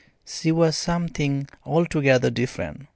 [0.25, 2.87] She was something altogether different.